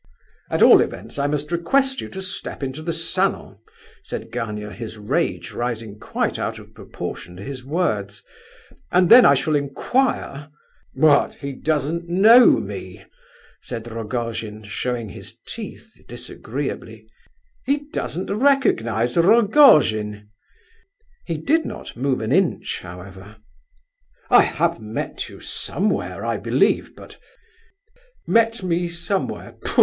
"At 0.49 0.63
all 0.63 0.81
events, 0.81 1.19
I 1.19 1.27
must 1.27 1.51
request 1.51 2.01
you 2.01 2.09
to 2.09 2.23
step 2.23 2.63
into 2.63 2.81
the 2.81 2.91
salon," 2.91 3.59
said 4.01 4.31
Gania, 4.31 4.71
his 4.71 4.97
rage 4.97 5.51
rising 5.51 5.99
quite 5.99 6.39
out 6.39 6.57
of 6.57 6.73
proportion 6.73 7.35
to 7.35 7.43
his 7.43 7.63
words, 7.63 8.23
"and 8.91 9.11
then 9.11 9.25
I 9.27 9.35
shall 9.35 9.55
inquire—" 9.55 10.49
"What, 10.95 11.35
he 11.35 11.53
doesn't 11.53 12.09
know 12.09 12.57
me!" 12.59 13.03
said 13.61 13.91
Rogojin, 13.91 14.63
showing 14.63 15.09
his 15.09 15.37
teeth 15.45 15.91
disagreeably. 16.07 17.07
"He 17.63 17.87
doesn't 17.93 18.35
recognize 18.35 19.15
Rogojin!" 19.15 20.29
He 21.27 21.37
did 21.37 21.63
not 21.63 21.95
move 21.95 22.21
an 22.21 22.31
inch, 22.31 22.79
however. 22.81 23.35
"I 24.31 24.41
have 24.45 24.79
met 24.81 25.29
you 25.29 25.41
somewhere, 25.41 26.25
I 26.25 26.37
believe, 26.37 26.95
but—" 26.95 27.19
"Met 28.25 28.63
me 28.63 28.87
somewhere, 28.87 29.57
pfu! 29.63 29.79